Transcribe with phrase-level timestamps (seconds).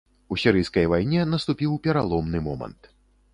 [0.35, 2.91] У сірыйскай вайне наступіў пераломны момант.